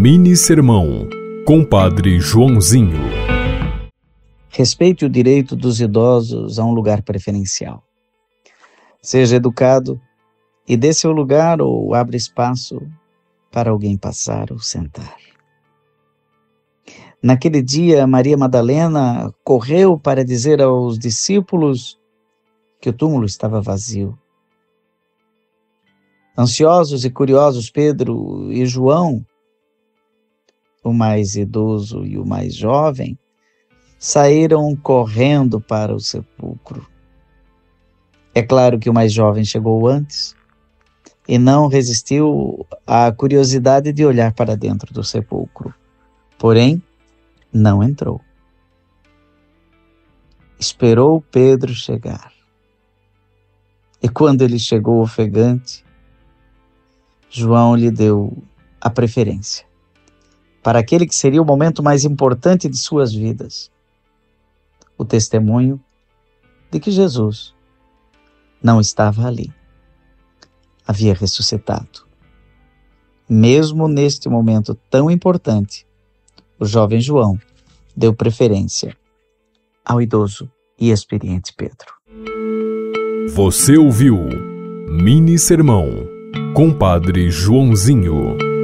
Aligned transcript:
Mini 0.00 0.36
Sermão, 0.36 1.08
Compadre 1.44 2.20
Joãozinho. 2.20 3.00
Respeite 4.48 5.04
o 5.04 5.10
direito 5.10 5.56
dos 5.56 5.80
idosos 5.80 6.60
a 6.60 6.64
um 6.64 6.70
lugar 6.70 7.02
preferencial. 7.02 7.82
Seja 9.02 9.34
educado 9.34 10.00
e 10.68 10.76
dê 10.76 10.92
seu 10.92 11.10
lugar 11.10 11.60
ou 11.60 11.96
abra 11.96 12.16
espaço 12.16 12.80
para 13.50 13.70
alguém 13.70 13.96
passar 13.96 14.52
ou 14.52 14.60
sentar. 14.60 15.16
Naquele 17.20 17.60
dia, 17.60 18.06
Maria 18.06 18.36
Madalena 18.36 19.34
correu 19.42 19.98
para 19.98 20.24
dizer 20.24 20.62
aos 20.62 20.96
discípulos 20.96 21.98
que 22.80 22.88
o 22.88 22.92
túmulo 22.92 23.26
estava 23.26 23.60
vazio. 23.60 24.16
Ansiosos 26.38 27.04
e 27.04 27.10
curiosos, 27.10 27.68
Pedro 27.68 28.52
e 28.52 28.64
João, 28.64 29.26
o 30.82 30.92
mais 30.92 31.36
idoso 31.36 32.04
e 32.04 32.18
o 32.18 32.24
mais 32.24 32.54
jovem, 32.54 33.18
saíram 33.98 34.74
correndo 34.76 35.60
para 35.60 35.94
o 35.94 36.00
sepulcro. 36.00 36.86
É 38.34 38.42
claro 38.42 38.78
que 38.78 38.88
o 38.88 38.94
mais 38.94 39.12
jovem 39.12 39.44
chegou 39.44 39.88
antes 39.88 40.36
e 41.26 41.38
não 41.38 41.66
resistiu 41.66 42.66
à 42.86 43.10
curiosidade 43.10 43.92
de 43.92 44.04
olhar 44.04 44.32
para 44.32 44.56
dentro 44.56 44.94
do 44.94 45.02
sepulcro. 45.02 45.74
Porém, 46.38 46.82
não 47.52 47.82
entrou. 47.82 48.20
Esperou 50.58 51.20
Pedro 51.20 51.74
chegar. 51.74 52.32
E 54.00 54.08
quando 54.08 54.42
ele 54.42 54.58
chegou 54.58 55.02
ofegante, 55.02 55.84
João 57.28 57.74
lhe 57.74 57.90
deu 57.90 58.36
a 58.80 58.88
preferência 58.88 59.67
para 60.68 60.80
aquele 60.80 61.06
que 61.06 61.14
seria 61.14 61.40
o 61.40 61.46
momento 61.46 61.82
mais 61.82 62.04
importante 62.04 62.68
de 62.68 62.76
suas 62.76 63.10
vidas 63.10 63.70
o 64.98 65.02
testemunho 65.02 65.80
de 66.70 66.78
que 66.78 66.90
Jesus 66.90 67.54
não 68.62 68.78
estava 68.78 69.26
ali. 69.26 69.50
Havia 70.86 71.14
ressuscitado. 71.14 72.06
Mesmo 73.26 73.88
neste 73.88 74.28
momento 74.28 74.74
tão 74.90 75.10
importante, 75.10 75.86
o 76.60 76.66
jovem 76.66 77.00
João 77.00 77.40
deu 77.96 78.12
preferência 78.12 78.94
ao 79.82 80.02
idoso 80.02 80.52
e 80.78 80.90
experiente 80.90 81.54
Pedro. 81.56 81.94
Você 83.30 83.78
ouviu 83.78 84.18
Mini 84.86 85.38
Sermão, 85.38 85.88
Compadre 86.54 87.30
Joãozinho. 87.30 88.57